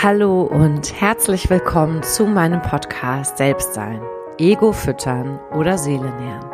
Hallo 0.00 0.42
und 0.42 1.00
herzlich 1.00 1.50
willkommen 1.50 2.04
zu 2.04 2.24
meinem 2.24 2.62
Podcast 2.62 3.36
Selbstsein, 3.36 4.00
Ego 4.38 4.70
füttern 4.70 5.40
oder 5.52 5.76
Seele 5.76 6.14
nähren. 6.20 6.48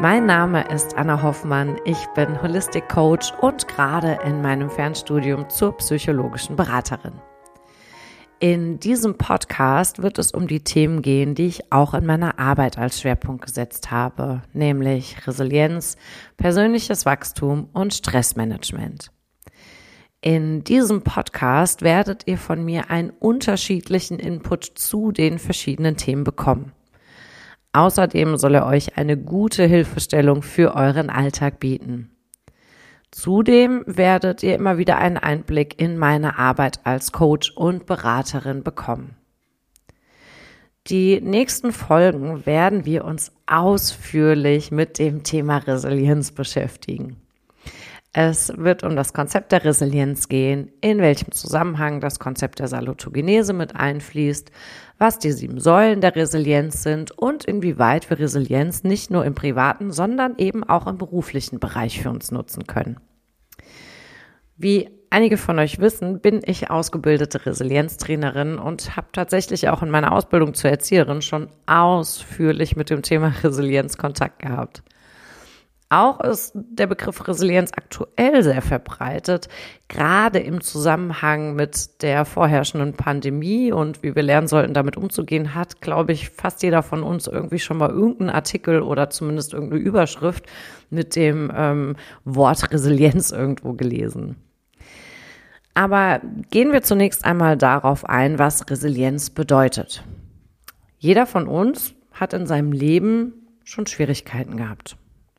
Mein 0.00 0.24
Name 0.24 0.66
ist 0.72 0.96
Anna 0.96 1.22
Hoffmann, 1.22 1.76
ich 1.84 1.98
bin 2.14 2.40
Holistic 2.40 2.88
Coach 2.88 3.34
und 3.42 3.68
gerade 3.68 4.18
in 4.24 4.40
meinem 4.40 4.70
Fernstudium 4.70 5.50
zur 5.50 5.76
psychologischen 5.76 6.56
Beraterin. 6.56 7.20
In 8.40 8.80
diesem 8.80 9.18
Podcast 9.18 10.00
wird 10.00 10.18
es 10.18 10.32
um 10.32 10.46
die 10.46 10.64
Themen 10.64 11.02
gehen, 11.02 11.34
die 11.34 11.48
ich 11.48 11.70
auch 11.70 11.92
in 11.92 12.06
meiner 12.06 12.38
Arbeit 12.38 12.78
als 12.78 12.98
Schwerpunkt 12.98 13.44
gesetzt 13.44 13.90
habe, 13.90 14.40
nämlich 14.54 15.26
Resilienz, 15.26 15.98
persönliches 16.38 17.04
Wachstum 17.04 17.68
und 17.74 17.92
Stressmanagement. 17.92 19.13
In 20.26 20.64
diesem 20.64 21.02
Podcast 21.02 21.82
werdet 21.82 22.22
ihr 22.24 22.38
von 22.38 22.64
mir 22.64 22.88
einen 22.88 23.10
unterschiedlichen 23.10 24.18
Input 24.18 24.64
zu 24.64 25.12
den 25.12 25.38
verschiedenen 25.38 25.98
Themen 25.98 26.24
bekommen. 26.24 26.72
Außerdem 27.74 28.38
soll 28.38 28.54
er 28.54 28.64
euch 28.64 28.96
eine 28.96 29.18
gute 29.18 29.66
Hilfestellung 29.66 30.40
für 30.40 30.76
euren 30.76 31.10
Alltag 31.10 31.60
bieten. 31.60 32.10
Zudem 33.10 33.84
werdet 33.86 34.42
ihr 34.42 34.54
immer 34.54 34.78
wieder 34.78 34.96
einen 34.96 35.18
Einblick 35.18 35.78
in 35.78 35.98
meine 35.98 36.38
Arbeit 36.38 36.80
als 36.84 37.12
Coach 37.12 37.50
und 37.50 37.84
Beraterin 37.84 38.62
bekommen. 38.62 39.16
Die 40.86 41.20
nächsten 41.20 41.70
Folgen 41.70 42.46
werden 42.46 42.86
wir 42.86 43.04
uns 43.04 43.30
ausführlich 43.46 44.70
mit 44.70 44.98
dem 44.98 45.22
Thema 45.22 45.58
Resilienz 45.58 46.32
beschäftigen. 46.32 47.20
Es 48.16 48.56
wird 48.56 48.84
um 48.84 48.94
das 48.94 49.12
Konzept 49.12 49.50
der 49.50 49.64
Resilienz 49.64 50.28
gehen, 50.28 50.70
in 50.80 50.98
welchem 50.98 51.32
Zusammenhang 51.32 52.00
das 52.00 52.20
Konzept 52.20 52.60
der 52.60 52.68
Salutogenese 52.68 53.52
mit 53.52 53.74
einfließt, 53.74 54.52
was 54.98 55.18
die 55.18 55.32
sieben 55.32 55.58
Säulen 55.58 56.00
der 56.00 56.14
Resilienz 56.14 56.84
sind 56.84 57.10
und 57.10 57.44
inwieweit 57.44 58.08
wir 58.08 58.20
Resilienz 58.20 58.84
nicht 58.84 59.10
nur 59.10 59.24
im 59.24 59.34
privaten, 59.34 59.90
sondern 59.90 60.36
eben 60.38 60.62
auch 60.62 60.86
im 60.86 60.96
beruflichen 60.96 61.58
Bereich 61.58 62.00
für 62.00 62.10
uns 62.10 62.30
nutzen 62.30 62.68
können. 62.68 63.00
Wie 64.56 64.90
einige 65.10 65.36
von 65.36 65.58
euch 65.58 65.80
wissen, 65.80 66.20
bin 66.20 66.40
ich 66.44 66.70
ausgebildete 66.70 67.44
Resilienztrainerin 67.44 68.58
und 68.60 68.96
habe 68.96 69.08
tatsächlich 69.10 69.68
auch 69.70 69.82
in 69.82 69.90
meiner 69.90 70.12
Ausbildung 70.12 70.54
zur 70.54 70.70
Erzieherin 70.70 71.20
schon 71.20 71.48
ausführlich 71.66 72.76
mit 72.76 72.90
dem 72.90 73.02
Thema 73.02 73.34
Resilienz 73.42 73.96
Kontakt 73.96 74.38
gehabt. 74.38 74.84
Auch 75.90 76.20
ist 76.20 76.52
der 76.54 76.86
Begriff 76.86 77.28
Resilienz 77.28 77.70
aktuell 77.76 78.42
sehr 78.42 78.62
verbreitet, 78.62 79.48
gerade 79.88 80.38
im 80.38 80.60
Zusammenhang 80.60 81.54
mit 81.54 82.02
der 82.02 82.24
vorherrschenden 82.24 82.94
Pandemie 82.94 83.70
und 83.70 84.02
wie 84.02 84.16
wir 84.16 84.22
lernen 84.22 84.48
sollten, 84.48 84.74
damit 84.74 84.96
umzugehen, 84.96 85.54
hat, 85.54 85.80
glaube 85.80 86.12
ich, 86.12 86.30
fast 86.30 86.62
jeder 86.62 86.82
von 86.82 87.02
uns 87.02 87.26
irgendwie 87.26 87.58
schon 87.58 87.76
mal 87.76 87.90
irgendeinen 87.90 88.30
Artikel 88.30 88.82
oder 88.82 89.10
zumindest 89.10 89.52
irgendeine 89.52 89.82
Überschrift 89.82 90.46
mit 90.90 91.16
dem 91.16 91.52
ähm, 91.54 91.96
Wort 92.24 92.72
Resilienz 92.72 93.30
irgendwo 93.30 93.74
gelesen. 93.74 94.36
Aber 95.74 96.20
gehen 96.50 96.72
wir 96.72 96.82
zunächst 96.82 97.24
einmal 97.24 97.56
darauf 97.56 98.08
ein, 98.08 98.38
was 98.38 98.70
Resilienz 98.70 99.30
bedeutet. 99.30 100.02
Jeder 100.98 101.26
von 101.26 101.46
uns 101.46 101.94
hat 102.12 102.32
in 102.32 102.46
seinem 102.46 102.72
Leben 102.72 103.34
schon 103.64 103.86
Schwierigkeiten 103.86 104.56
gehabt. 104.56 104.96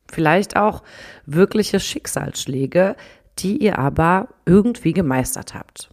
Vielleicht 0.08 0.56
auch 0.56 0.84
wirkliche 1.26 1.80
Schicksalsschläge, 1.80 2.96
die 3.40 3.58
ihr 3.58 3.80
aber 3.80 4.30
irgendwie 4.46 4.94
gemeistert 4.94 5.54
habt. 5.54 5.90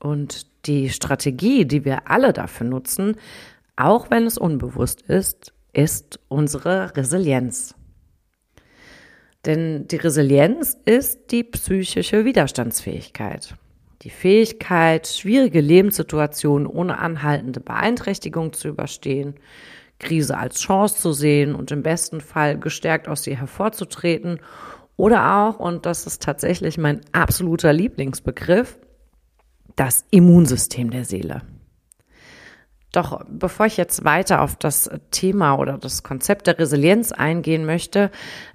Und 0.00 0.46
die 0.66 0.90
Strategie, 0.90 1.64
die 1.64 1.84
wir 1.84 2.10
alle 2.10 2.32
dafür 2.32 2.66
nutzen, 2.66 3.16
auch 3.76 4.10
wenn 4.10 4.26
es 4.26 4.38
unbewusst 4.38 5.02
ist, 5.02 5.52
ist 5.72 6.20
unsere 6.28 6.96
Resilienz. 6.96 7.74
Denn 9.44 9.88
die 9.88 9.96
Resilienz 9.96 10.76
ist 10.84 11.30
die 11.30 11.42
psychische 11.44 12.24
Widerstandsfähigkeit. 12.24 13.54
Die 14.02 14.10
Fähigkeit, 14.10 15.06
schwierige 15.06 15.60
Lebenssituationen 15.60 16.66
ohne 16.66 16.98
anhaltende 16.98 17.60
Beeinträchtigung 17.60 18.52
zu 18.52 18.68
überstehen, 18.68 19.34
Krise 20.02 20.36
als 20.36 20.60
Chance 20.60 20.96
zu 20.96 21.12
sehen 21.12 21.54
und 21.54 21.70
im 21.70 21.82
besten 21.82 22.20
Fall 22.20 22.58
gestärkt 22.58 23.08
aus 23.08 23.26
ihr 23.26 23.38
hervorzutreten. 23.38 24.40
Oder 24.96 25.36
auch, 25.36 25.58
und 25.58 25.86
das 25.86 26.06
ist 26.06 26.22
tatsächlich 26.22 26.76
mein 26.76 27.00
absoluter 27.12 27.72
Lieblingsbegriff, 27.72 28.78
das 29.74 30.04
Immunsystem 30.10 30.90
der 30.90 31.06
Seele. 31.06 31.42
Doch 32.92 33.24
bevor 33.26 33.64
ich 33.64 33.78
jetzt 33.78 34.04
weiter 34.04 34.42
auf 34.42 34.56
das 34.56 34.90
Thema 35.10 35.54
oder 35.54 35.78
das 35.78 36.02
Konzept 36.02 36.46
der 36.46 36.58
Resilienz 36.58 37.10
eingehen 37.10 37.64
möchte, 37.64 38.10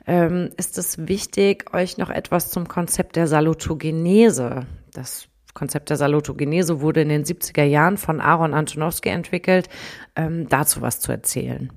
ähm, 0.06 0.52
ist 0.58 0.78
es 0.78 1.08
wichtig, 1.08 1.74
euch 1.74 1.98
noch 1.98 2.12
etwas 2.12 2.52
zum 2.52 2.68
Konzept 2.68 3.16
der 3.16 3.26
Salutogenese, 3.26 4.68
das 4.94 5.28
Konzept 5.58 5.90
der 5.90 5.98
Salutogenese 5.98 6.82
wurde 6.82 7.02
in 7.02 7.10
den 7.10 7.24
70er 7.26 7.64
Jahren 7.64 7.98
von 7.98 8.22
Aaron 8.22 8.54
Antonowski 8.54 9.10
entwickelt, 9.10 9.70
ähm, 10.16 10.48
dazu 10.48 10.82
was 10.82 11.00
zu 11.00 11.12
erzählen. 11.12 11.74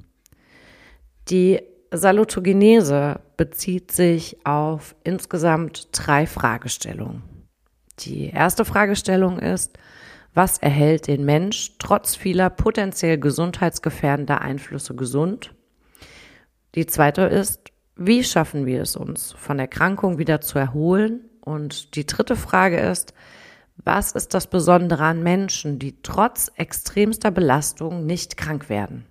Die 1.31 1.63
Salutogenese 1.91 3.21
bezieht 3.39 3.91
sich 3.91 4.45
auf 4.45 4.95
insgesamt 5.03 5.89
drei 5.93 6.27
Fragestellungen. 6.27 7.23
Die 8.01 8.29
erste 8.29 8.67
Fragestellung 8.67 9.39
ist, 9.39 9.79
was 10.35 10.59
erhält 10.59 11.07
den 11.07 11.25
Mensch 11.25 11.73
trotz 11.79 12.15
vieler 12.15 12.51
potenziell 12.51 13.17
gesundheitsgefährdender 13.19 14.43
Einflüsse 14.43 14.95
gesund? 14.95 15.55
Die 16.75 16.85
zweite 16.85 17.23
ist, 17.23 17.71
wie 17.97 18.25
schaffen 18.25 18.67
wir 18.67 18.83
es 18.83 18.95
uns, 18.95 19.33
von 19.33 19.59
Erkrankung 19.59 20.19
wieder 20.19 20.43
zu 20.43 20.59
erholen? 20.59 21.31
Und 21.41 21.95
die 21.95 22.05
dritte 22.05 22.37
Frage 22.37 22.79
ist, 22.79 23.15
was 23.85 24.13
ist 24.13 24.35
das 24.35 24.47
Besondere 24.47 25.05
an 25.05 25.23
Menschen, 25.23 25.79
die 25.79 25.97
trotz 26.03 26.51
extremster 26.57 27.31
Belastung 27.31 28.07
nicht 28.07 28.37
krank 28.37 28.69
werden? 28.69 29.07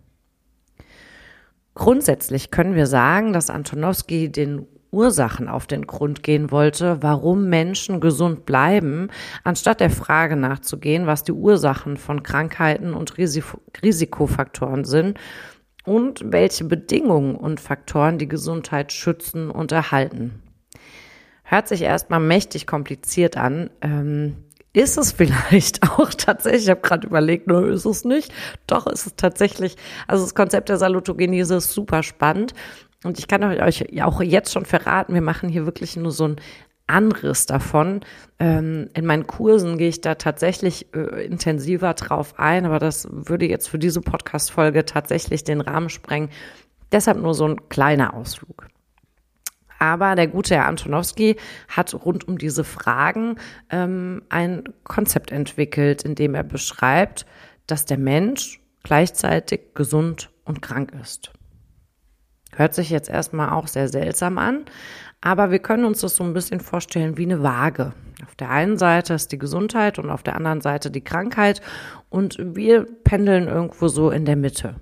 Grundsätzlich 1.74 2.52
können 2.52 2.76
wir 2.76 2.88
sagen, 2.88 3.32
dass 3.32 3.50
Antonowski 3.50 4.32
den 4.32 4.68
Ursachen 4.92 5.48
auf 5.48 5.68
den 5.68 5.86
Grund 5.86 6.24
gehen 6.24 6.52
wollte, 6.52 7.02
warum 7.02 7.48
Menschen 7.48 8.02
gesund 8.02 8.46
bleiben, 8.46 9.10
anstatt 9.44 9.80
der 9.80 9.92
Frage 9.92 10.36
nachzugehen, 10.36 11.06
was 11.06 11.24
die 11.24 11.32
Ursachen 11.32 11.98
von 11.98 12.24
Krankheiten 12.24 12.94
und 12.94 13.18
Risikofaktoren 13.18 14.84
sind 14.84 15.20
und 15.86 16.22
welche 16.26 16.66
Bedingungen 16.66 17.36
und 17.36 17.60
Faktoren 17.60 18.18
die 18.18 18.28
Gesundheit 18.28 18.92
schützen 18.92 19.52
und 19.52 19.72
erhalten. 19.72 20.42
Hört 21.44 21.68
sich 21.68 21.82
erstmal 21.82 22.20
mächtig 22.20 22.68
kompliziert 22.68 23.38
an. 23.38 23.70
Ähm, 23.82 24.36
ist 24.74 24.98
es 24.98 25.12
vielleicht 25.12 25.84
auch 25.90 26.10
tatsächlich, 26.14 26.64
ich 26.64 26.70
habe 26.70 26.82
gerade 26.82 27.08
überlegt, 27.08 27.48
nur 27.48 27.68
ist 27.68 27.86
es 27.86 28.06
nicht. 28.06 28.32
Doch, 28.68 28.88
ist 28.88 29.08
es 29.08 29.16
tatsächlich. 29.16 29.76
Also 30.08 30.24
das 30.24 30.36
Konzept 30.36 30.70
der 30.70 30.78
Salutogenese 30.78 31.56
ist 31.56 31.72
super 31.72 32.04
spannend. 32.04 32.54
Und 33.04 33.18
ich 33.18 33.28
kann 33.28 33.44
euch 33.44 34.04
auch 34.04 34.22
jetzt 34.22 34.52
schon 34.52 34.66
verraten, 34.66 35.14
wir 35.14 35.22
machen 35.22 35.48
hier 35.48 35.66
wirklich 35.66 35.96
nur 35.96 36.12
so 36.12 36.28
ein 36.28 36.36
Anriss 36.86 37.46
davon. 37.46 38.02
Ähm, 38.40 38.90
in 38.94 39.06
meinen 39.06 39.28
Kursen 39.28 39.78
gehe 39.78 39.90
ich 39.90 40.02
da 40.02 40.16
tatsächlich 40.16 40.94
äh, 40.94 41.26
intensiver 41.26 41.94
drauf 41.94 42.34
ein, 42.38 42.66
aber 42.66 42.80
das 42.80 43.08
würde 43.12 43.48
jetzt 43.48 43.70
für 43.70 43.80
diese 43.80 44.02
Podcast-Folge 44.02 44.86
tatsächlich 44.86 45.44
den 45.44 45.62
Rahmen 45.62 45.90
sprengen. 45.90 46.30
Deshalb 46.92 47.22
nur 47.22 47.36
so 47.36 47.48
ein 47.48 47.70
kleiner 47.70 48.14
Ausflug. 48.14 48.68
Aber 49.80 50.16
der 50.16 50.28
gute 50.28 50.56
Herr 50.56 50.68
Antonowski 50.68 51.38
hat 51.70 51.94
rund 51.94 52.28
um 52.28 52.38
diese 52.38 52.64
Fragen 52.64 53.38
ähm, 53.70 54.22
ein 54.30 54.66
Konzept 54.84 55.32
entwickelt, 55.32 56.04
in 56.04 56.16
dem 56.16 56.36
er 56.36 56.44
beschreibt, 56.44 57.26
dass 57.66 57.86
der 57.86 57.98
Mensch 57.98 58.62
gleichzeitig 58.84 59.74
gesund 59.74 60.30
und 60.44 60.62
krank 60.62 60.94
ist. 61.02 61.32
Hört 62.56 62.74
sich 62.74 62.90
jetzt 62.90 63.10
erstmal 63.10 63.52
auch 63.52 63.68
sehr 63.68 63.88
seltsam 63.88 64.38
an, 64.38 64.66
aber 65.22 65.52
wir 65.52 65.60
können 65.60 65.86
uns 65.86 66.02
das 66.02 66.16
so 66.16 66.24
ein 66.24 66.34
bisschen 66.34 66.60
vorstellen 66.60 67.18
wie 67.18 67.24
eine 67.24 67.44
Waage. 67.44 67.94
Auf 68.26 68.36
der 68.36 68.50
einen 68.50 68.78
Seite 68.78 69.14
ist 69.14 69.32
die 69.32 69.38
Gesundheit 69.38 70.00
und 70.00 70.10
auf 70.10 70.24
der 70.24 70.36
anderen 70.36 70.60
Seite 70.60 70.92
die 70.92 71.04
Krankheit 71.04 71.62
und 72.10 72.38
wir 72.40 72.86
pendeln 73.04 73.48
irgendwo 73.48 73.88
so 73.88 74.10
in 74.10 74.26
der 74.26 74.36
Mitte. 74.36 74.76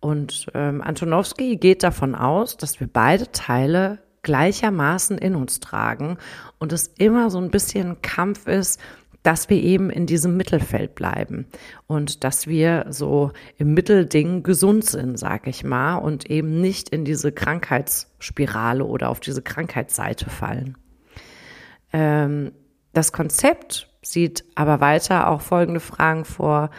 Und 0.00 0.46
ähm, 0.54 0.80
Antonowski 0.80 1.56
geht 1.56 1.82
davon 1.82 2.14
aus, 2.14 2.56
dass 2.56 2.80
wir 2.80 2.86
beide 2.86 3.32
Teile 3.32 3.98
gleichermaßen 4.22 5.18
in 5.18 5.34
uns 5.34 5.60
tragen 5.60 6.18
und 6.58 6.72
es 6.72 6.88
immer 6.98 7.30
so 7.30 7.38
ein 7.38 7.50
bisschen 7.50 8.02
Kampf 8.02 8.46
ist, 8.46 8.80
dass 9.22 9.50
wir 9.50 9.60
eben 9.62 9.90
in 9.90 10.06
diesem 10.06 10.36
Mittelfeld 10.36 10.94
bleiben 10.94 11.46
und 11.86 12.24
dass 12.24 12.46
wir 12.46 12.86
so 12.90 13.32
im 13.56 13.74
Mittelding 13.74 14.42
gesund 14.42 14.84
sind, 14.84 15.18
sag 15.18 15.46
ich 15.46 15.64
mal, 15.64 15.96
und 15.96 16.30
eben 16.30 16.60
nicht 16.60 16.88
in 16.90 17.04
diese 17.04 17.32
Krankheitsspirale 17.32 18.84
oder 18.84 19.10
auf 19.10 19.20
diese 19.20 19.42
Krankheitsseite 19.42 20.30
fallen. 20.30 20.78
Ähm, 21.92 22.52
das 22.92 23.12
Konzept 23.12 23.90
sieht 24.02 24.44
aber 24.54 24.80
weiter 24.80 25.28
auch 25.28 25.40
folgende 25.40 25.80
Fragen 25.80 26.24
vor. 26.24 26.70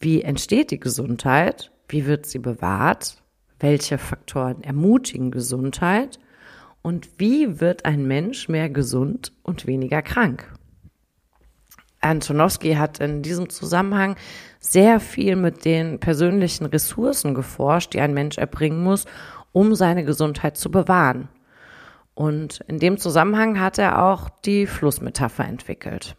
Wie 0.00 0.22
entsteht 0.22 0.70
die 0.70 0.80
Gesundheit? 0.80 1.70
Wie 1.88 2.06
wird 2.06 2.26
sie 2.26 2.38
bewahrt? 2.38 3.22
Welche 3.58 3.98
Faktoren 3.98 4.62
ermutigen 4.62 5.30
Gesundheit? 5.30 6.18
Und 6.82 7.08
wie 7.18 7.60
wird 7.60 7.84
ein 7.84 8.06
Mensch 8.06 8.48
mehr 8.48 8.70
gesund 8.70 9.32
und 9.42 9.66
weniger 9.66 10.02
krank? 10.02 10.52
Antonowski 12.00 12.74
hat 12.74 13.00
in 13.00 13.22
diesem 13.22 13.48
Zusammenhang 13.48 14.16
sehr 14.60 15.00
viel 15.00 15.34
mit 15.34 15.64
den 15.64 15.98
persönlichen 15.98 16.66
Ressourcen 16.66 17.34
geforscht, 17.34 17.94
die 17.94 18.00
ein 18.00 18.14
Mensch 18.14 18.38
erbringen 18.38 18.82
muss, 18.82 19.06
um 19.52 19.74
seine 19.74 20.04
Gesundheit 20.04 20.56
zu 20.56 20.70
bewahren. 20.70 21.28
Und 22.14 22.60
in 22.68 22.78
dem 22.78 22.98
Zusammenhang 22.98 23.60
hat 23.60 23.78
er 23.78 24.04
auch 24.04 24.28
die 24.28 24.66
Flussmetapher 24.66 25.44
entwickelt. 25.44 26.16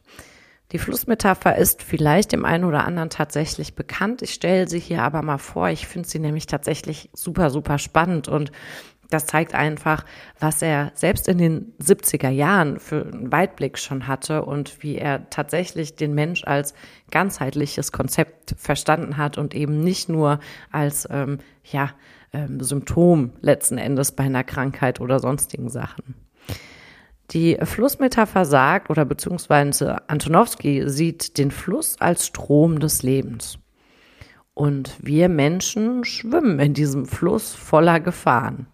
Die 0.72 0.78
Flussmetapher 0.78 1.56
ist 1.56 1.82
vielleicht 1.82 2.32
dem 2.32 2.46
einen 2.46 2.64
oder 2.64 2.86
anderen 2.86 3.10
tatsächlich 3.10 3.74
bekannt. 3.74 4.22
Ich 4.22 4.34
stelle 4.34 4.68
sie 4.68 4.80
hier 4.80 5.02
aber 5.02 5.24
mal 5.24 5.40
vor. 5.40 5.70
Ich 5.70 5.88
finde 5.88 6.08
sie 6.08 6.20
nämlich 6.20 6.46
tatsächlich 6.46 7.10
super, 7.14 7.50
super 7.50 7.80
spannend 7.80 8.28
und 8.28 8.52
das 9.10 9.26
zeigt 9.26 9.56
einfach, 9.56 10.06
was 10.40 10.62
er 10.62 10.92
selbst 10.94 11.28
in 11.28 11.40
den 11.40 11.74
70er 11.82 12.30
Jahren 12.30 12.80
für 12.80 13.08
einen 13.08 13.32
Weitblick 13.32 13.80
schon 13.80 14.08
hatte 14.08 14.46
und 14.46 14.84
wie 14.84 14.98
er 14.98 15.32
tatsächlich 15.32 15.96
den 15.96 16.14
Mensch 16.14 16.44
als 16.44 16.76
ganzheitliches 17.10 17.92
Konzept 17.92 18.54
verstanden 18.58 19.18
hat 19.18 19.40
und 19.40 19.56
eben 19.56 19.84
nicht 19.84 20.10
nur 20.10 20.40
als 20.72 21.08
ähm, 21.10 21.40
ja, 21.64 21.90
ähm, 22.34 22.62
Symptom 22.62 23.32
letzten 23.42 23.80
Endes 23.80 24.12
bei 24.12 24.26
einer 24.26 24.44
Krankheit 24.44 25.02
oder 25.02 25.20
sonstigen 25.20 25.70
Sachen. 25.70 26.29
Die 27.32 27.58
Flussmetapher 27.62 28.46
sagt, 28.46 28.90
oder 28.90 29.06
beziehungsweise 29.06 30.10
Antonowski 30.10 30.90
sieht 30.90 31.38
den 31.38 31.52
Fluss 31.52 32.00
als 32.00 32.26
Strom 32.26 32.80
des 32.80 33.04
Lebens. 33.04 33.60
Und 34.56 34.98
wir 35.00 35.30
Menschen 35.30 36.04
schwimmen 36.06 36.60
in 36.60 36.74
diesem 36.74 37.06
Fluss 37.06 37.54
voller 37.54 38.00
Gefahren. 38.00 38.68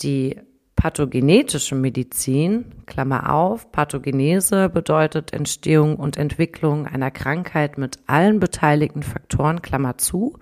Die 0.00 0.38
pathogenetische 0.76 1.74
Medizin, 1.74 2.66
Klammer 2.86 3.32
auf, 3.32 3.72
Pathogenese 3.72 4.68
bedeutet 4.68 5.32
Entstehung 5.32 5.96
und 5.96 6.16
Entwicklung 6.16 6.86
einer 6.86 7.10
Krankheit 7.10 7.76
mit 7.76 7.98
allen 8.06 8.38
beteiligten 8.38 9.02
Faktoren, 9.02 9.62
Klammer 9.62 9.98
zu, 9.98 10.38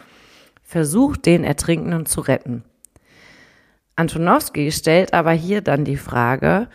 versucht 0.63 1.27
den 1.27 1.45
Ertrinkenden 1.45 2.07
zu 2.07 2.21
retten. 2.21 2.65
Antonowski 3.97 4.71
stellt 4.71 5.15
aber 5.15 5.33
hier 5.33 5.61
dann 5.61 5.85
die 5.85 5.97
Frage, 5.97 6.69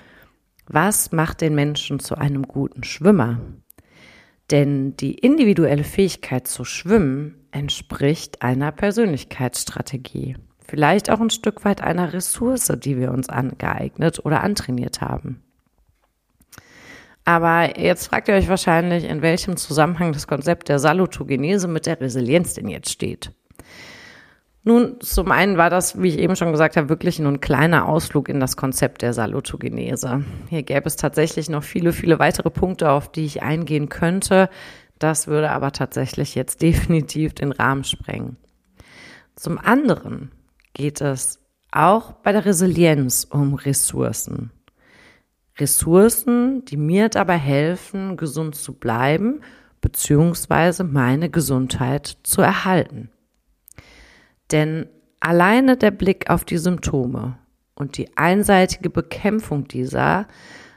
was 0.68 1.12
macht 1.12 1.42
den 1.42 1.56
Menschen 1.56 2.00
zu 2.00 2.16
einem 2.16 2.44
guten 2.44 2.84
Schwimmer? 2.84 3.40
Denn 4.52 4.96
die 4.98 5.14
individuelle 5.14 5.84
Fähigkeit 5.84 6.48
zu 6.48 6.64
schwimmen 6.64 7.48
entspricht 7.52 8.42
einer 8.42 8.72
Persönlichkeitsstrategie 8.72 10.36
vielleicht 10.68 11.10
auch 11.10 11.20
ein 11.20 11.30
Stück 11.30 11.66
weit 11.66 11.82
einer 11.82 12.14
Ressource, 12.14 12.72
die 12.78 12.98
wir 12.98 13.12
uns 13.12 13.30
angeeignet 13.30 14.24
oder 14.24 14.44
antrainiert 14.44 15.02
haben. 15.02 15.42
Aber 17.26 17.80
jetzt 17.80 18.08
fragt 18.08 18.30
ihr 18.30 18.36
euch 18.36 18.48
wahrscheinlich, 18.48 19.04
in 19.04 19.22
welchem 19.22 19.58
Zusammenhang 19.58 20.14
das 20.14 20.28
Konzept 20.28 20.70
der 20.70 20.80
Salutogenese 20.80 21.68
mit 21.68 21.86
der 21.86 22.00
Resilienz 22.00 22.54
denn 22.54 22.70
jetzt 22.70 22.90
steht. 22.90 23.34
Nun, 24.68 25.00
zum 25.00 25.32
einen 25.32 25.56
war 25.56 25.70
das, 25.70 26.02
wie 26.02 26.10
ich 26.10 26.20
eben 26.20 26.36
schon 26.36 26.52
gesagt 26.52 26.76
habe, 26.76 26.90
wirklich 26.90 27.20
nur 27.20 27.32
ein 27.32 27.40
kleiner 27.40 27.88
Ausflug 27.88 28.28
in 28.28 28.42
das 28.42 28.58
Konzept 28.58 29.02
der 29.02 29.14
Salutogenese. 29.14 30.26
Hier 30.50 30.64
gäbe 30.64 30.88
es 30.88 30.98
tatsächlich 30.98 31.50
noch 31.50 31.64
viele, 31.64 31.94
viele 31.94 32.20
weitere 32.20 32.50
Punkte, 32.50 32.92
auf 32.92 33.10
die 33.10 33.24
ich 33.24 33.42
eingehen 33.42 33.88
könnte. 33.88 34.50
Das 35.00 35.28
würde 35.28 35.52
aber 35.52 35.72
tatsächlich 35.72 36.36
jetzt 36.36 36.62
definitiv 36.62 37.34
den 37.34 37.54
Rahmen 37.54 37.86
sprengen. 37.86 38.36
Zum 39.38 39.58
anderen 39.58 40.34
geht 40.74 41.00
es 41.00 41.40
auch 41.72 42.12
bei 42.12 42.34
der 42.34 42.44
Resilienz 42.44 43.24
um 43.24 43.54
Ressourcen. 43.54 44.52
Ressourcen, 45.58 46.66
die 46.66 46.76
mir 46.76 47.08
dabei 47.08 47.38
helfen, 47.38 48.18
gesund 48.18 48.56
zu 48.56 48.74
bleiben 48.74 49.40
bzw. 49.80 50.84
meine 50.84 51.30
Gesundheit 51.30 52.18
zu 52.24 52.42
erhalten. 52.42 53.12
Denn 54.52 54.88
alleine 55.20 55.78
der 55.78 55.92
Blick 55.92 56.30
auf 56.30 56.46
die 56.46 56.58
Symptome 56.58 57.38
und 57.76 57.98
die 57.98 58.16
einseitige 58.18 58.90
Bekämpfung 58.90 59.68
dieser 59.68 60.28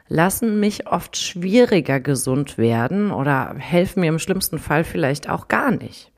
lassen 0.09 0.59
mich 0.59 0.89
oft 0.89 1.17
schwieriger 1.17 2.01
gesund 2.01 2.59
werden 2.59 3.13
oder 3.13 3.55
helfen 3.57 4.01
mir 4.01 4.09
im 4.09 4.19
schlimmsten 4.19 4.59
Fall 4.59 4.83
vielleicht 4.83 5.29
auch 5.29 5.49
gar 5.49 5.71
nicht. 5.71 6.11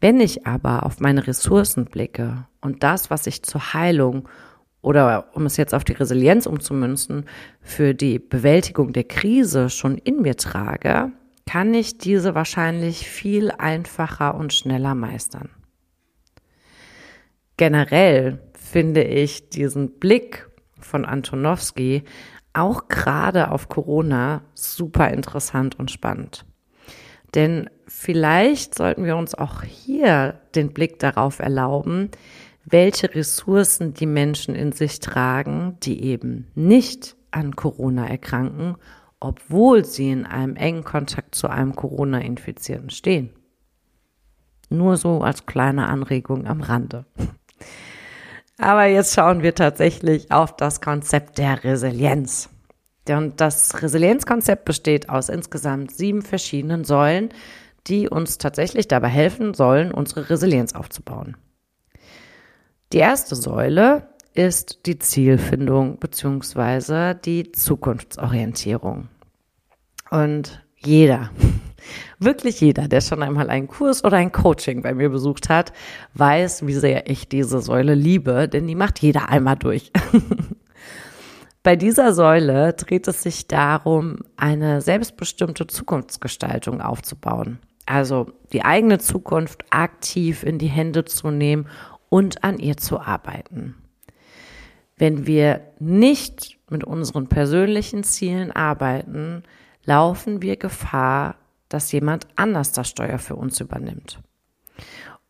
Wenn 0.00 0.20
ich 0.20 0.46
aber 0.46 0.84
auf 0.84 1.00
meine 1.00 1.26
Ressourcen 1.26 1.86
blicke 1.86 2.46
und 2.60 2.82
das, 2.82 3.10
was 3.10 3.26
ich 3.26 3.42
zur 3.42 3.74
Heilung 3.74 4.28
oder 4.80 5.30
um 5.32 5.46
es 5.46 5.56
jetzt 5.56 5.74
auf 5.74 5.82
die 5.82 5.94
Resilienz 5.94 6.46
umzumünzen, 6.46 7.24
für 7.62 7.94
die 7.94 8.18
Bewältigung 8.18 8.92
der 8.92 9.04
Krise 9.04 9.70
schon 9.70 9.98
in 9.98 10.22
mir 10.22 10.36
trage, 10.36 11.10
kann 11.46 11.74
ich 11.74 11.98
diese 11.98 12.34
wahrscheinlich 12.34 13.08
viel 13.08 13.50
einfacher 13.50 14.34
und 14.34 14.52
schneller 14.52 14.94
meistern. 14.94 15.48
Generell 17.56 18.40
finde 18.54 19.04
ich 19.04 19.48
diesen 19.48 19.98
Blick 19.98 20.48
von 20.80 21.04
Antonowski 21.04 22.02
auch 22.52 22.88
gerade 22.88 23.50
auf 23.50 23.68
Corona 23.68 24.42
super 24.54 25.10
interessant 25.10 25.78
und 25.78 25.90
spannend. 25.90 26.44
Denn 27.34 27.68
vielleicht 27.86 28.74
sollten 28.74 29.04
wir 29.04 29.16
uns 29.16 29.34
auch 29.34 29.62
hier 29.62 30.40
den 30.54 30.72
Blick 30.72 30.98
darauf 31.00 31.40
erlauben, 31.40 32.10
welche 32.64 33.14
Ressourcen 33.14 33.92
die 33.92 34.06
Menschen 34.06 34.54
in 34.54 34.72
sich 34.72 35.00
tragen, 35.00 35.76
die 35.82 36.02
eben 36.02 36.46
nicht 36.54 37.16
an 37.30 37.56
Corona 37.56 38.06
erkranken, 38.06 38.76
obwohl 39.20 39.84
sie 39.84 40.10
in 40.10 40.26
einem 40.26 40.56
engen 40.56 40.84
Kontakt 40.84 41.34
zu 41.34 41.48
einem 41.48 41.74
Corona-Infizierten 41.74 42.90
stehen. 42.90 43.30
Nur 44.70 44.96
so 44.96 45.22
als 45.22 45.46
kleine 45.46 45.86
Anregung 45.86 46.46
am 46.46 46.60
Rande. 46.60 47.04
Aber 48.58 48.86
jetzt 48.86 49.14
schauen 49.14 49.42
wir 49.42 49.54
tatsächlich 49.54 50.30
auf 50.30 50.56
das 50.56 50.80
Konzept 50.80 51.38
der 51.38 51.64
Resilienz. 51.64 52.48
Und 53.08 53.40
das 53.40 53.82
Resilienzkonzept 53.82 54.64
besteht 54.64 55.08
aus 55.08 55.28
insgesamt 55.28 55.90
sieben 55.90 56.22
verschiedenen 56.22 56.84
Säulen, 56.84 57.30
die 57.86 58.08
uns 58.08 58.38
tatsächlich 58.38 58.88
dabei 58.88 59.08
helfen 59.08 59.52
sollen, 59.52 59.92
unsere 59.92 60.30
Resilienz 60.30 60.74
aufzubauen. 60.74 61.36
Die 62.92 62.98
erste 62.98 63.34
Säule 63.34 64.08
ist 64.32 64.86
die 64.86 64.98
Zielfindung 64.98 65.98
beziehungsweise 65.98 67.14
die 67.14 67.52
Zukunftsorientierung. 67.52 69.08
Und 70.10 70.64
jeder, 70.76 71.30
wirklich 72.18 72.60
jeder, 72.60 72.88
der 72.88 73.00
schon 73.00 73.22
einmal 73.22 73.50
einen 73.50 73.68
Kurs 73.68 74.04
oder 74.04 74.16
ein 74.16 74.32
Coaching 74.32 74.82
bei 74.82 74.94
mir 74.94 75.10
besucht 75.10 75.48
hat, 75.48 75.72
weiß, 76.14 76.66
wie 76.66 76.74
sehr 76.74 77.08
ich 77.10 77.28
diese 77.28 77.60
Säule 77.60 77.94
liebe, 77.94 78.48
denn 78.48 78.66
die 78.66 78.74
macht 78.74 79.00
jeder 79.00 79.28
einmal 79.28 79.56
durch. 79.56 79.90
Bei 81.64 81.76
dieser 81.76 82.12
Säule 82.12 82.74
dreht 82.74 83.08
es 83.08 83.22
sich 83.22 83.48
darum, 83.48 84.18
eine 84.36 84.82
selbstbestimmte 84.82 85.66
Zukunftsgestaltung 85.66 86.82
aufzubauen. 86.82 87.58
Also 87.86 88.26
die 88.52 88.66
eigene 88.66 88.98
Zukunft 88.98 89.64
aktiv 89.70 90.42
in 90.42 90.58
die 90.58 90.68
Hände 90.68 91.06
zu 91.06 91.30
nehmen 91.30 91.66
und 92.10 92.44
an 92.44 92.58
ihr 92.58 92.76
zu 92.76 93.00
arbeiten. 93.00 93.76
Wenn 94.96 95.26
wir 95.26 95.62
nicht 95.80 96.58
mit 96.68 96.84
unseren 96.84 97.28
persönlichen 97.28 98.04
Zielen 98.04 98.52
arbeiten, 98.52 99.42
laufen 99.84 100.42
wir 100.42 100.56
Gefahr, 100.56 101.36
dass 101.68 101.92
jemand 101.92 102.26
anders 102.36 102.72
das 102.72 102.88
Steuer 102.88 103.18
für 103.18 103.36
uns 103.36 103.60
übernimmt. 103.60 104.20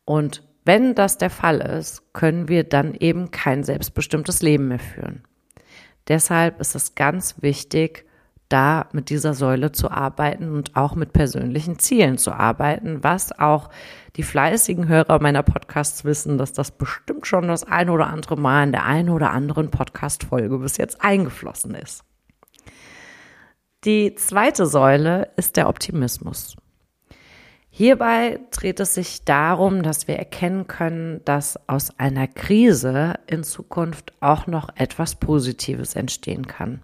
Und 0.05 0.43
wenn 0.65 0.95
das 0.95 1.19
der 1.19 1.31
Fall 1.31 1.61
ist, 1.61 2.13
können 2.13 2.49
wir 2.49 2.65
dann 2.65 2.95
eben 2.95 3.31
kein 3.31 3.65
selbstbestimmtes 3.65 4.43
Leben 4.43 4.69
mehr 4.69 4.79
führen. 4.79 5.23
Deshalb 6.09 6.61
ist 6.61 6.75
es 6.75 6.95
ganz 6.95 7.43
wichtig, 7.43 8.07
da 8.49 8.87
mit 8.93 9.11
dieser 9.11 9.35
Säule 9.35 9.73
zu 9.73 9.91
arbeiten 9.91 10.55
und 10.55 10.77
auch 10.77 10.95
mit 10.95 11.13
persönlichen 11.13 11.79
Zielen 11.79 12.19
zu 12.19 12.33
arbeiten, 12.33 13.03
was 13.03 13.37
auch 13.39 13.71
die 14.17 14.23
fleißigen 14.23 14.87
Hörer 14.87 15.21
meiner 15.21 15.43
Podcasts 15.43 16.05
wissen, 16.05 16.39
dass 16.39 16.53
das 16.53 16.71
bestimmt 16.71 17.27
schon 17.27 17.49
das 17.49 17.65
ein 17.65 17.89
oder 17.89 18.07
andere 18.07 18.37
Mal 18.37 18.65
in 18.65 18.73
der 18.73 18.85
einen 18.85 19.09
oder 19.09 19.31
anderen 19.31 19.71
Podcast-Folge 19.71 20.59
bis 20.59 20.77
jetzt 20.77 21.03
eingeflossen 21.03 21.75
ist. 21.75 22.05
Die 23.85 24.15
zweite 24.15 24.65
Säule 24.67 25.29
ist 25.37 25.57
der 25.59 25.69
Optimismus. 25.69 26.57
Hierbei 27.69 28.41
dreht 28.51 28.81
es 28.81 28.95
sich 28.95 29.25
darum, 29.25 29.83
dass 29.83 30.09
wir 30.09 30.17
erkennen 30.17 30.67
können, 30.69 31.21
dass 31.25 31.59
aus 31.69 31.99
einer 31.99 32.29
Krise 32.29 33.15
in 33.27 33.43
Zukunft 33.43 34.13
auch 34.21 34.47
noch 34.47 34.69
etwas 34.77 35.17
Positives 35.17 35.97
entstehen 35.97 36.47
kann. 36.47 36.81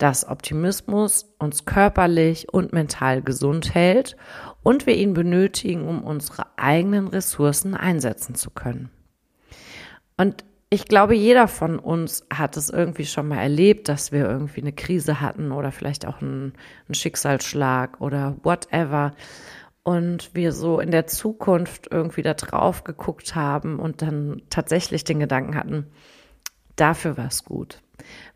dass 0.00 0.26
Optimismus 0.26 1.26
uns 1.38 1.66
körperlich 1.66 2.48
und 2.52 2.72
mental 2.72 3.20
gesund 3.20 3.74
hält 3.74 4.16
und 4.62 4.86
wir 4.86 4.96
ihn 4.96 5.12
benötigen, 5.12 5.86
um 5.86 6.02
unsere 6.02 6.46
eigenen 6.56 7.06
Ressourcen 7.06 7.74
einsetzen 7.74 8.34
zu 8.34 8.50
können. 8.50 8.90
Und 10.16 10.44
ich 10.72 10.84
glaube, 10.86 11.16
jeder 11.16 11.48
von 11.48 11.80
uns 11.80 12.24
hat 12.32 12.56
es 12.56 12.70
irgendwie 12.70 13.04
schon 13.04 13.26
mal 13.26 13.38
erlebt, 13.38 13.88
dass 13.88 14.12
wir 14.12 14.24
irgendwie 14.24 14.60
eine 14.60 14.72
Krise 14.72 15.20
hatten 15.20 15.50
oder 15.50 15.72
vielleicht 15.72 16.06
auch 16.06 16.22
einen, 16.22 16.52
einen 16.86 16.94
Schicksalsschlag 16.94 18.00
oder 18.00 18.36
whatever. 18.44 19.12
Und 19.82 20.32
wir 20.32 20.52
so 20.52 20.78
in 20.78 20.92
der 20.92 21.08
Zukunft 21.08 21.88
irgendwie 21.90 22.22
da 22.22 22.34
drauf 22.34 22.84
geguckt 22.84 23.34
haben 23.34 23.80
und 23.80 24.02
dann 24.02 24.42
tatsächlich 24.48 25.02
den 25.02 25.18
Gedanken 25.18 25.56
hatten, 25.56 25.86
dafür 26.76 27.16
war 27.16 27.26
es 27.26 27.44
gut. 27.44 27.82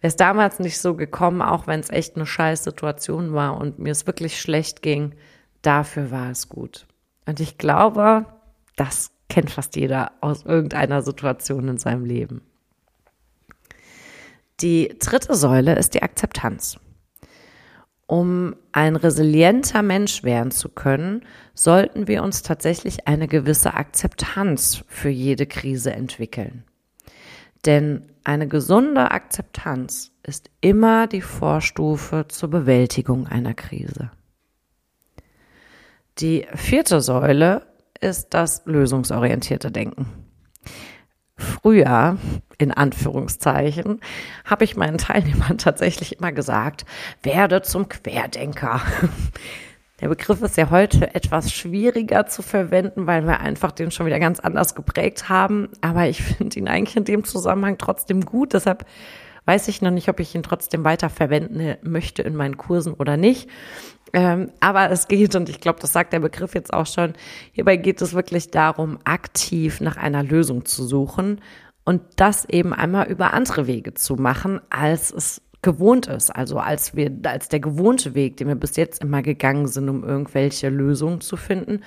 Wäre 0.01 0.09
es 0.09 0.17
damals 0.17 0.59
nicht 0.59 0.79
so 0.79 0.97
gekommen, 0.97 1.41
auch 1.41 1.69
wenn 1.69 1.79
es 1.79 1.91
echt 1.91 2.17
eine 2.17 2.27
scheiß 2.27 2.65
Situation 2.65 3.33
war 3.33 3.57
und 3.59 3.79
mir 3.79 3.93
es 3.93 4.09
wirklich 4.09 4.41
schlecht 4.41 4.83
ging, 4.83 5.15
dafür 5.63 6.11
war 6.11 6.31
es 6.31 6.49
gut. 6.49 6.87
Und 7.27 7.39
ich 7.39 7.59
glaube, 7.59 8.27
das 8.75 9.14
kennt 9.29 9.51
fast 9.51 9.77
jeder 9.77 10.13
aus 10.21 10.45
irgendeiner 10.45 11.03
Situation 11.03 11.69
in 11.69 11.79
seinem 11.79 12.05
Leben. 12.05 12.43
Die 14.61 14.95
dritte 14.99 15.35
Säule 15.35 15.75
ist 15.77 15.95
die 15.95 16.03
Akzeptanz. 16.03 16.79
Um 18.07 18.55
ein 18.73 18.97
resilienter 18.97 19.83
Mensch 19.83 20.23
werden 20.25 20.51
zu 20.51 20.69
können, 20.69 21.25
sollten 21.55 22.07
wir 22.07 22.23
uns 22.23 22.43
tatsächlich 22.43 23.09
eine 23.09 23.29
gewisse 23.29 23.75
Akzeptanz 23.75 24.85
für 24.89 25.09
jede 25.09 25.47
Krise 25.47 25.93
entwickeln. 25.93 26.65
Denn 27.65 28.13
eine 28.25 28.47
gesunde 28.47 29.11
Akzeptanz 29.11 30.13
ist 30.23 30.51
immer 30.61 31.07
die 31.07 31.23
Vorstufe 31.23 32.27
zur 32.29 32.51
Bewältigung 32.51 33.27
einer 33.27 33.55
Krise. 33.55 34.11
Die 36.19 36.47
vierte 36.55 37.01
Säule 37.01 37.67
ist 38.05 38.35
das 38.35 38.63
lösungsorientierte 38.67 39.71
Denken. 39.71 40.07
Früher, 41.37 42.19
in 42.59 42.71
Anführungszeichen, 42.71 44.01
habe 44.45 44.65
ich 44.65 44.77
meinen 44.77 44.99
Teilnehmern 44.99 45.59
tatsächlich 45.59 46.19
immer 46.19 46.31
gesagt, 46.31 46.85
werde 47.23 47.63
zum 47.63 47.89
Querdenker. 47.89 48.81
Der 50.01 50.09
Begriff 50.09 50.43
ist 50.43 50.57
ja 50.59 50.71
heute 50.71 51.15
etwas 51.15 51.53
schwieriger 51.53 52.27
zu 52.27 52.43
verwenden, 52.43 53.07
weil 53.07 53.25
wir 53.27 53.41
einfach 53.41 53.73
den 53.73 53.91
schon 53.91 54.07
wieder 54.07 54.19
ganz 54.19 54.39
anders 54.39 54.75
geprägt 54.75 55.29
haben. 55.29 55.71
Aber 55.81 56.07
ich 56.07 56.23
finde 56.23 56.59
ihn 56.59 56.69
eigentlich 56.69 56.97
in 56.97 57.05
dem 57.05 57.25
Zusammenhang 57.25 57.79
trotzdem 57.79 58.21
gut. 58.21 58.53
Deshalb 58.53 58.85
weiß 59.47 59.69
ich 59.69 59.83
noch 59.83 59.93
nicht, 59.93 60.09
ob 60.09 60.21
ich 60.21 60.35
ihn 60.35 60.43
trotzdem 60.43 60.85
weiter 60.85 61.09
verwenden 61.09 61.77
möchte 61.83 62.23
in 62.23 62.37
meinen 62.37 62.59
Kursen 62.59 62.95
oder 62.95 63.17
nicht. 63.17 63.49
Ähm, 64.15 64.53
aber 64.61 64.93
es 64.93 65.09
geht, 65.09 65.35
und 65.35 65.49
ich 65.49 65.61
glaube, 65.61 65.81
das 65.81 65.93
sagt 65.93 66.13
der 66.13 66.21
Begriff 66.21 66.55
jetzt 66.55 66.73
auch 66.73 66.87
schon, 66.87 67.15
hierbei 67.51 67.77
geht 67.77 68.01
es 68.01 68.15
wirklich 68.15 68.53
darum, 68.53 68.99
aktiv 69.03 69.81
nach 69.81 69.97
einer 69.97 70.23
Lösung 70.23 70.65
zu 70.65 70.85
suchen 70.85 71.41
und 71.85 72.01
das 72.15 72.45
eben 72.45 72.73
einmal 72.73 73.09
über 73.09 73.35
andere 73.35 73.67
Wege 73.67 73.93
zu 73.95 74.15
machen, 74.15 74.61
als 74.71 75.13
es 75.13 75.43
gewohnt 75.63 76.07
ist. 76.07 76.31
Also 76.31 76.61
als 76.61 76.95
wir, 76.95 77.11
als 77.25 77.49
der 77.49 77.59
gewohnte 77.59 78.15
Weg, 78.15 78.37
den 78.37 78.47
wir 78.47 78.55
bis 78.55 78.77
jetzt 78.77 79.03
immer 79.03 79.21
gegangen 79.21 79.67
sind, 79.67 79.89
um 79.89 80.05
irgendwelche 80.05 80.69
Lösungen 80.69 81.21
zu 81.21 81.37
finden, 81.37 81.81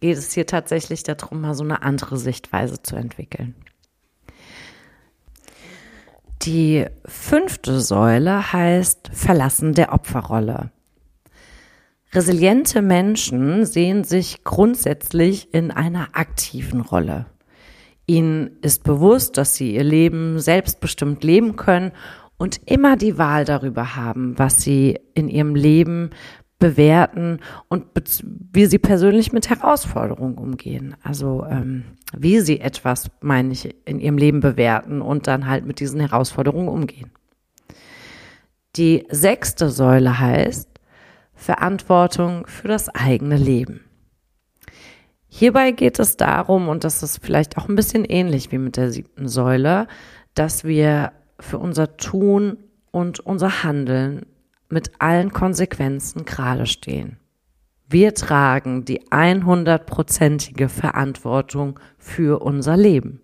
geht 0.00 0.16
es 0.16 0.32
hier 0.32 0.46
tatsächlich 0.46 1.02
darum, 1.02 1.42
mal 1.42 1.54
so 1.54 1.62
eine 1.62 1.82
andere 1.82 2.16
Sichtweise 2.16 2.82
zu 2.82 2.96
entwickeln. 2.96 3.54
Die 6.40 6.86
fünfte 7.04 7.80
Säule 7.80 8.50
heißt 8.54 9.10
Verlassen 9.12 9.74
der 9.74 9.92
Opferrolle. 9.92 10.70
Resiliente 12.16 12.80
Menschen 12.80 13.66
sehen 13.66 14.02
sich 14.02 14.42
grundsätzlich 14.42 15.52
in 15.52 15.70
einer 15.70 16.08
aktiven 16.14 16.80
Rolle. 16.80 17.26
Ihnen 18.06 18.56
ist 18.62 18.84
bewusst, 18.84 19.36
dass 19.36 19.54
sie 19.54 19.74
ihr 19.74 19.84
Leben 19.84 20.38
selbstbestimmt 20.38 21.22
leben 21.22 21.56
können 21.56 21.92
und 22.38 22.58
immer 22.64 22.96
die 22.96 23.18
Wahl 23.18 23.44
darüber 23.44 23.96
haben, 23.96 24.38
was 24.38 24.62
sie 24.62 24.98
in 25.12 25.28
ihrem 25.28 25.54
Leben 25.54 26.08
bewerten 26.58 27.40
und 27.68 27.84
wie 28.50 28.64
sie 28.64 28.78
persönlich 28.78 29.34
mit 29.34 29.50
Herausforderungen 29.50 30.38
umgehen. 30.38 30.96
Also 31.02 31.44
ähm, 31.44 31.84
wie 32.16 32.40
sie 32.40 32.60
etwas, 32.60 33.10
meine 33.20 33.52
ich, 33.52 33.74
in 33.84 34.00
ihrem 34.00 34.16
Leben 34.16 34.40
bewerten 34.40 35.02
und 35.02 35.26
dann 35.26 35.46
halt 35.46 35.66
mit 35.66 35.80
diesen 35.80 36.00
Herausforderungen 36.00 36.68
umgehen. 36.68 37.10
Die 38.76 39.04
sechste 39.10 39.68
Säule 39.68 40.18
heißt, 40.18 40.75
Verantwortung 41.36 42.46
für 42.46 42.66
das 42.66 42.88
eigene 42.88 43.36
Leben. 43.36 43.84
Hierbei 45.28 45.70
geht 45.70 45.98
es 45.98 46.16
darum, 46.16 46.68
und 46.68 46.82
das 46.82 47.02
ist 47.02 47.22
vielleicht 47.22 47.58
auch 47.58 47.68
ein 47.68 47.76
bisschen 47.76 48.04
ähnlich 48.04 48.50
wie 48.52 48.58
mit 48.58 48.76
der 48.76 48.90
siebten 48.90 49.28
Säule, 49.28 49.86
dass 50.34 50.64
wir 50.64 51.12
für 51.38 51.58
unser 51.58 51.96
Tun 51.98 52.56
und 52.90 53.20
unser 53.20 53.62
Handeln 53.62 54.26
mit 54.68 54.92
allen 54.98 55.32
Konsequenzen 55.32 56.24
gerade 56.24 56.66
stehen. 56.66 57.18
Wir 57.88 58.14
tragen 58.14 58.84
die 58.84 59.02
100-prozentige 59.10 60.68
Verantwortung 60.68 61.78
für 61.98 62.42
unser 62.42 62.76
Leben. 62.76 63.20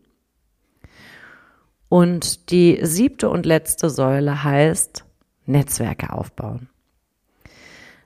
Und 1.88 2.50
die 2.50 2.78
siebte 2.82 3.28
und 3.28 3.44
letzte 3.44 3.90
Säule 3.90 4.44
heißt 4.44 5.04
Netzwerke 5.46 6.12
aufbauen. 6.12 6.68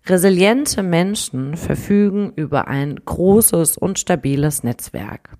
Resiliente 0.08 0.84
Menschen 0.84 1.56
verfügen 1.56 2.32
über 2.36 2.68
ein 2.68 3.00
großes 3.04 3.76
und 3.76 3.98
stabiles 3.98 4.62
Netzwerk. 4.62 5.36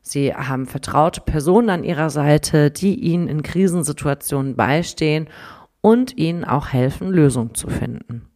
Sie 0.00 0.32
haben 0.32 0.66
vertraute 0.66 1.20
Personen 1.22 1.70
an 1.70 1.82
ihrer 1.82 2.08
Seite, 2.10 2.70
die 2.70 2.94
ihnen 2.94 3.26
in 3.26 3.42
Krisensituationen 3.42 4.54
beistehen 4.54 5.28
und 5.80 6.16
ihnen 6.16 6.44
auch 6.44 6.68
helfen, 6.68 7.10
Lösungen 7.10 7.56
zu 7.56 7.68
finden. 7.68 8.28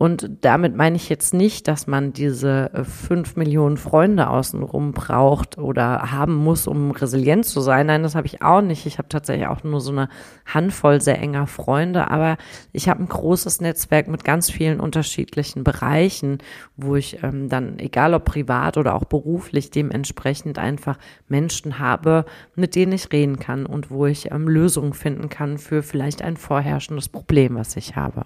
Und 0.00 0.30
damit 0.40 0.74
meine 0.74 0.96
ich 0.96 1.10
jetzt 1.10 1.34
nicht, 1.34 1.68
dass 1.68 1.86
man 1.86 2.14
diese 2.14 2.72
äh, 2.72 2.84
fünf 2.84 3.36
Millionen 3.36 3.76
Freunde 3.76 4.30
außenrum 4.30 4.92
braucht 4.92 5.58
oder 5.58 6.10
haben 6.10 6.36
muss, 6.36 6.66
um 6.66 6.90
resilient 6.90 7.44
zu 7.44 7.60
sein. 7.60 7.88
Nein, 7.88 8.02
das 8.02 8.14
habe 8.14 8.26
ich 8.26 8.40
auch 8.40 8.62
nicht. 8.62 8.86
Ich 8.86 8.96
habe 8.96 9.10
tatsächlich 9.10 9.46
auch 9.48 9.62
nur 9.62 9.82
so 9.82 9.92
eine 9.92 10.08
Handvoll 10.46 11.02
sehr 11.02 11.18
enger 11.20 11.46
Freunde, 11.46 12.10
aber 12.10 12.38
ich 12.72 12.88
habe 12.88 13.02
ein 13.02 13.10
großes 13.10 13.60
Netzwerk 13.60 14.08
mit 14.08 14.24
ganz 14.24 14.50
vielen 14.50 14.80
unterschiedlichen 14.80 15.64
Bereichen, 15.64 16.38
wo 16.78 16.96
ich 16.96 17.22
ähm, 17.22 17.50
dann, 17.50 17.78
egal 17.78 18.14
ob 18.14 18.24
privat 18.24 18.78
oder 18.78 18.94
auch 18.94 19.04
beruflich, 19.04 19.70
dementsprechend 19.70 20.58
einfach 20.58 20.96
Menschen 21.28 21.78
habe, 21.78 22.24
mit 22.54 22.74
denen 22.74 22.92
ich 22.92 23.12
reden 23.12 23.38
kann 23.38 23.66
und 23.66 23.90
wo 23.90 24.06
ich 24.06 24.30
ähm, 24.30 24.48
Lösungen 24.48 24.94
finden 24.94 25.28
kann 25.28 25.58
für 25.58 25.82
vielleicht 25.82 26.22
ein 26.22 26.38
vorherrschendes 26.38 27.10
Problem, 27.10 27.56
was 27.56 27.76
ich 27.76 27.96
habe. 27.96 28.24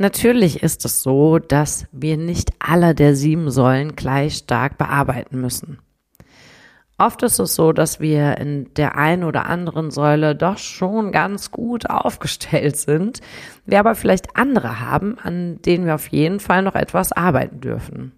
Natürlich 0.00 0.62
ist 0.62 0.84
es 0.84 1.02
so, 1.02 1.40
dass 1.40 1.86
wir 1.90 2.16
nicht 2.16 2.52
alle 2.60 2.94
der 2.94 3.16
sieben 3.16 3.50
Säulen 3.50 3.96
gleich 3.96 4.36
stark 4.36 4.78
bearbeiten 4.78 5.40
müssen. 5.40 5.78
Oft 6.98 7.22
ist 7.24 7.38
es 7.38 7.54
so, 7.54 7.72
dass 7.72 8.00
wir 8.00 8.38
in 8.38 8.72
der 8.74 8.96
einen 8.96 9.24
oder 9.24 9.46
anderen 9.46 9.90
Säule 9.90 10.34
doch 10.36 10.58
schon 10.58 11.10
ganz 11.10 11.50
gut 11.50 11.90
aufgestellt 11.90 12.76
sind, 12.76 13.20
wir 13.66 13.80
aber 13.80 13.96
vielleicht 13.96 14.36
andere 14.36 14.80
haben, 14.80 15.18
an 15.18 15.62
denen 15.62 15.86
wir 15.86 15.96
auf 15.96 16.08
jeden 16.08 16.40
Fall 16.40 16.62
noch 16.62 16.74
etwas 16.76 17.12
arbeiten 17.12 17.60
dürfen. 17.60 18.12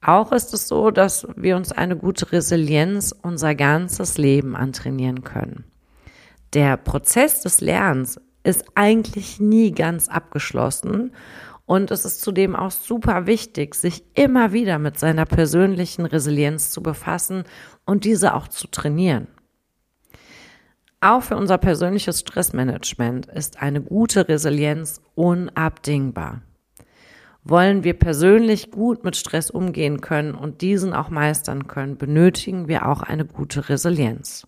Auch 0.00 0.32
ist 0.32 0.54
es 0.54 0.66
so, 0.66 0.90
dass 0.90 1.26
wir 1.36 1.56
uns 1.56 1.72
eine 1.72 1.96
gute 1.96 2.32
Resilienz 2.32 3.14
unser 3.22 3.54
ganzes 3.54 4.16
Leben 4.16 4.56
antrainieren 4.56 5.22
können. 5.22 5.64
Der 6.54 6.76
Prozess 6.76 7.42
des 7.42 7.60
Lernens 7.60 8.20
ist 8.42 8.64
eigentlich 8.74 9.40
nie 9.40 9.72
ganz 9.72 10.08
abgeschlossen. 10.08 11.12
Und 11.66 11.90
es 11.90 12.04
ist 12.04 12.20
zudem 12.20 12.56
auch 12.56 12.72
super 12.72 13.26
wichtig, 13.26 13.74
sich 13.76 14.02
immer 14.14 14.52
wieder 14.52 14.78
mit 14.78 14.98
seiner 14.98 15.24
persönlichen 15.24 16.04
Resilienz 16.04 16.70
zu 16.70 16.82
befassen 16.82 17.44
und 17.84 18.04
diese 18.04 18.34
auch 18.34 18.48
zu 18.48 18.66
trainieren. 18.66 19.28
Auch 21.00 21.22
für 21.22 21.36
unser 21.36 21.58
persönliches 21.58 22.20
Stressmanagement 22.20 23.26
ist 23.26 23.62
eine 23.62 23.80
gute 23.80 24.28
Resilienz 24.28 25.00
unabdingbar. 25.14 26.42
Wollen 27.42 27.84
wir 27.84 27.94
persönlich 27.94 28.70
gut 28.70 29.02
mit 29.02 29.16
Stress 29.16 29.50
umgehen 29.50 30.02
können 30.02 30.34
und 30.34 30.60
diesen 30.60 30.92
auch 30.92 31.08
meistern 31.08 31.68
können, 31.68 31.96
benötigen 31.96 32.68
wir 32.68 32.86
auch 32.86 33.02
eine 33.02 33.24
gute 33.24 33.70
Resilienz. 33.70 34.46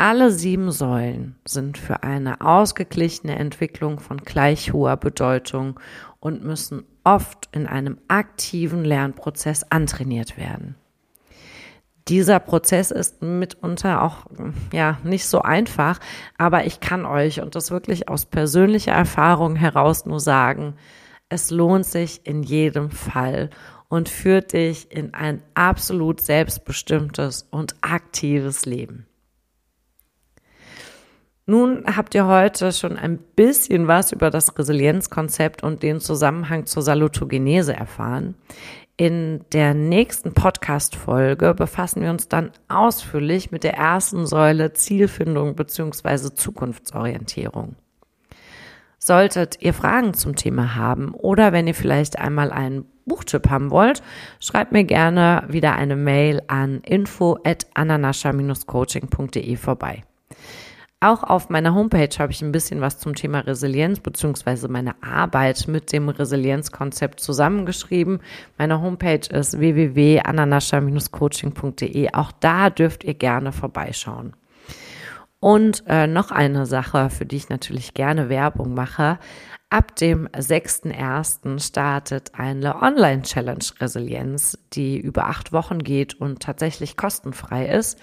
Alle 0.00 0.30
sieben 0.30 0.70
Säulen 0.70 1.34
sind 1.44 1.76
für 1.76 2.04
eine 2.04 2.40
ausgeglichene 2.40 3.36
Entwicklung 3.36 3.98
von 3.98 4.18
gleich 4.18 4.72
hoher 4.72 4.96
Bedeutung 4.96 5.80
und 6.20 6.44
müssen 6.44 6.84
oft 7.02 7.48
in 7.50 7.66
einem 7.66 7.98
aktiven 8.06 8.84
Lernprozess 8.84 9.64
antrainiert 9.64 10.36
werden. 10.36 10.76
dieser 12.06 12.38
Prozess 12.38 12.92
ist 12.92 13.22
mitunter 13.22 14.02
auch 14.02 14.26
ja 14.72 14.98
nicht 15.02 15.26
so 15.26 15.42
einfach, 15.42 15.98
aber 16.38 16.64
ich 16.64 16.78
kann 16.78 17.04
euch 17.04 17.42
und 17.42 17.56
das 17.56 17.72
wirklich 17.72 18.08
aus 18.08 18.24
persönlicher 18.24 18.92
Erfahrung 18.92 19.56
heraus 19.56 20.06
nur 20.06 20.20
sagen, 20.20 20.74
es 21.28 21.50
lohnt 21.50 21.84
sich 21.84 22.20
in 22.24 22.44
jedem 22.44 22.92
Fall 22.92 23.50
und 23.88 24.08
führt 24.08 24.52
dich 24.52 24.92
in 24.92 25.12
ein 25.12 25.42
absolut 25.54 26.20
selbstbestimmtes 26.20 27.48
und 27.50 27.74
aktives 27.80 28.64
Leben. 28.64 29.07
Nun 31.50 31.84
habt 31.86 32.14
ihr 32.14 32.26
heute 32.26 32.72
schon 32.72 32.98
ein 32.98 33.16
bisschen 33.16 33.88
was 33.88 34.12
über 34.12 34.28
das 34.28 34.58
Resilienzkonzept 34.58 35.62
und 35.62 35.82
den 35.82 35.98
Zusammenhang 35.98 36.66
zur 36.66 36.82
Salutogenese 36.82 37.72
erfahren. 37.72 38.34
In 38.98 39.40
der 39.54 39.72
nächsten 39.72 40.34
Podcast-Folge 40.34 41.54
befassen 41.54 42.02
wir 42.02 42.10
uns 42.10 42.28
dann 42.28 42.50
ausführlich 42.68 43.50
mit 43.50 43.64
der 43.64 43.72
ersten 43.72 44.26
Säule 44.26 44.74
Zielfindung 44.74 45.56
bzw. 45.56 46.34
Zukunftsorientierung. 46.34 47.76
Solltet 48.98 49.62
ihr 49.62 49.72
Fragen 49.72 50.12
zum 50.12 50.36
Thema 50.36 50.74
haben 50.74 51.14
oder 51.14 51.52
wenn 51.52 51.66
ihr 51.66 51.74
vielleicht 51.74 52.18
einmal 52.18 52.52
einen 52.52 52.84
Buchtipp 53.06 53.48
haben 53.48 53.70
wollt, 53.70 54.02
schreibt 54.38 54.72
mir 54.72 54.84
gerne 54.84 55.44
wieder 55.48 55.76
eine 55.76 55.96
Mail 55.96 56.42
an 56.46 56.82
info 56.82 57.38
at 57.42 57.66
ananascha-coaching.de 57.72 59.56
vorbei. 59.56 60.02
Auch 61.00 61.22
auf 61.22 61.48
meiner 61.48 61.76
Homepage 61.76 62.08
habe 62.18 62.32
ich 62.32 62.42
ein 62.42 62.50
bisschen 62.50 62.80
was 62.80 62.98
zum 62.98 63.14
Thema 63.14 63.38
Resilienz 63.38 64.00
beziehungsweise 64.00 64.66
meine 64.66 65.00
Arbeit 65.00 65.68
mit 65.68 65.92
dem 65.92 66.08
Resilienzkonzept 66.08 67.20
zusammengeschrieben. 67.20 68.18
Meine 68.58 68.82
Homepage 68.82 69.20
ist 69.30 69.60
www.ananascha-coaching.de. 69.60 72.14
Auch 72.14 72.32
da 72.40 72.70
dürft 72.70 73.04
ihr 73.04 73.14
gerne 73.14 73.52
vorbeischauen. 73.52 74.34
Und 75.38 75.84
äh, 75.86 76.08
noch 76.08 76.32
eine 76.32 76.66
Sache, 76.66 77.10
für 77.10 77.24
die 77.24 77.36
ich 77.36 77.48
natürlich 77.48 77.94
gerne 77.94 78.28
Werbung 78.28 78.74
mache. 78.74 79.20
Ab 79.70 79.96
dem 79.96 80.28
6.1. 80.28 81.60
startet 81.60 82.34
eine 82.34 82.80
Online-Challenge 82.80 83.64
Resilienz, 83.80 84.58
die 84.72 84.98
über 84.98 85.26
acht 85.26 85.52
Wochen 85.52 85.80
geht 85.80 86.14
und 86.14 86.40
tatsächlich 86.40 86.96
kostenfrei 86.96 87.66
ist 87.66 87.98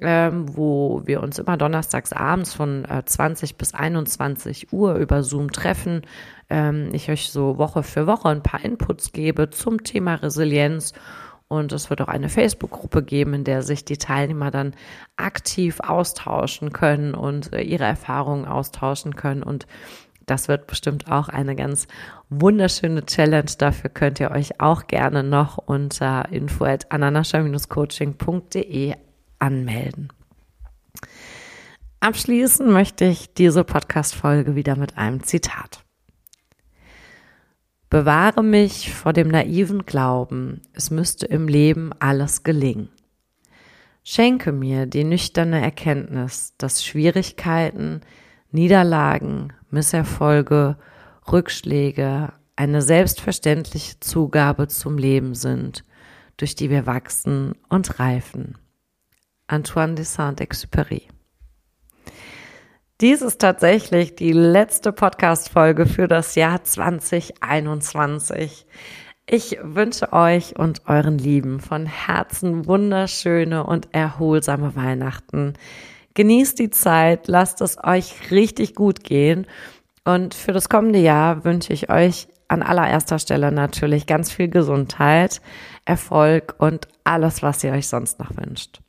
ähm, 0.00 0.56
wo 0.56 1.02
wir 1.04 1.22
uns 1.22 1.38
immer 1.38 1.56
donnerstags 1.56 2.12
abends 2.12 2.52
von 2.52 2.84
äh, 2.84 3.04
20 3.04 3.56
bis 3.56 3.74
21 3.74 4.72
Uhr 4.72 4.96
über 4.96 5.22
Zoom 5.22 5.52
treffen. 5.52 6.02
Ähm, 6.50 6.90
ich 6.92 7.10
euch 7.10 7.30
so 7.30 7.58
Woche 7.58 7.82
für 7.82 8.06
Woche 8.06 8.28
ein 8.28 8.42
paar 8.42 8.64
Inputs 8.64 9.12
gebe 9.12 9.50
zum 9.50 9.84
Thema 9.84 10.16
Resilienz. 10.16 10.92
Und 11.48 11.70
es 11.72 11.90
wird 11.90 12.00
auch 12.02 12.08
eine 12.08 12.28
Facebook-Gruppe 12.28 13.04
geben, 13.04 13.32
in 13.32 13.44
der 13.44 13.62
sich 13.62 13.84
die 13.84 13.98
Teilnehmer 13.98 14.50
dann 14.50 14.74
aktiv 15.14 15.78
austauschen 15.78 16.72
können 16.72 17.14
und 17.14 17.52
äh, 17.52 17.62
ihre 17.62 17.84
Erfahrungen 17.84 18.46
austauschen 18.46 19.14
können. 19.14 19.44
Und 19.44 19.66
das 20.26 20.48
wird 20.48 20.66
bestimmt 20.66 21.10
auch 21.10 21.28
eine 21.28 21.56
ganz 21.56 21.86
wunderschöne 22.28 23.06
Challenge. 23.06 23.50
Dafür 23.58 23.90
könnt 23.90 24.20
ihr 24.20 24.32
euch 24.32 24.60
auch 24.60 24.88
gerne 24.88 25.22
noch 25.22 25.58
unter 25.58 26.28
info 26.30 26.64
at 26.64 26.90
ananascha-coaching.de 26.90 28.94
anmelden. 29.38 30.12
Abschließen 32.00 32.70
möchte 32.70 33.06
ich 33.06 33.32
diese 33.34 33.64
Podcast-Folge 33.64 34.54
wieder 34.54 34.76
mit 34.76 34.98
einem 34.98 35.22
Zitat. 35.22 35.82
Bewahre 37.88 38.42
mich 38.42 38.92
vor 38.92 39.12
dem 39.12 39.28
naiven 39.28 39.86
Glauben, 39.86 40.62
es 40.72 40.90
müsste 40.90 41.26
im 41.26 41.46
Leben 41.46 41.92
alles 42.00 42.42
gelingen. 42.42 42.88
Schenke 44.02 44.52
mir 44.52 44.86
die 44.86 45.04
nüchterne 45.04 45.62
Erkenntnis, 45.62 46.54
dass 46.58 46.84
Schwierigkeiten, 46.84 48.00
Niederlagen, 48.50 49.52
Misserfolge, 49.70 50.76
Rückschläge 51.30 52.32
eine 52.56 52.80
selbstverständliche 52.80 54.00
Zugabe 54.00 54.68
zum 54.68 54.96
Leben 54.96 55.34
sind, 55.34 55.84
durch 56.36 56.54
die 56.54 56.70
wir 56.70 56.86
wachsen 56.86 57.54
und 57.68 57.98
reifen. 57.98 58.56
Antoine 59.46 59.94
de 59.94 60.04
Saint-Exupéry. 60.04 61.02
Dies 63.02 63.20
ist 63.20 63.42
tatsächlich 63.42 64.16
die 64.16 64.32
letzte 64.32 64.90
Podcast-Folge 64.90 65.84
für 65.84 66.08
das 66.08 66.34
Jahr 66.34 66.64
2021. 66.64 68.66
Ich 69.26 69.58
wünsche 69.60 70.14
euch 70.14 70.58
und 70.58 70.88
euren 70.88 71.18
Lieben 71.18 71.60
von 71.60 71.84
Herzen 71.84 72.66
wunderschöne 72.66 73.64
und 73.64 73.92
erholsame 73.92 74.76
Weihnachten. 74.76 75.52
Genießt 76.16 76.58
die 76.58 76.70
Zeit, 76.70 77.28
lasst 77.28 77.60
es 77.60 77.76
euch 77.84 78.30
richtig 78.30 78.74
gut 78.74 79.04
gehen. 79.04 79.46
Und 80.02 80.32
für 80.32 80.52
das 80.52 80.70
kommende 80.70 80.98
Jahr 80.98 81.44
wünsche 81.44 81.74
ich 81.74 81.90
euch 81.90 82.26
an 82.48 82.62
allererster 82.62 83.18
Stelle 83.18 83.52
natürlich 83.52 84.06
ganz 84.06 84.32
viel 84.32 84.48
Gesundheit, 84.48 85.42
Erfolg 85.84 86.54
und 86.56 86.88
alles, 87.04 87.42
was 87.42 87.62
ihr 87.64 87.72
euch 87.72 87.88
sonst 87.88 88.18
noch 88.18 88.34
wünscht. 88.34 88.80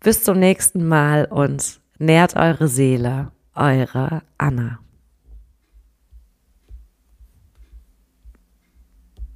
Bis 0.00 0.24
zum 0.24 0.40
nächsten 0.40 0.84
Mal 0.84 1.26
und 1.26 1.80
nährt 1.98 2.34
eure 2.34 2.66
Seele, 2.66 3.30
eure 3.54 4.22
Anna. 4.36 4.80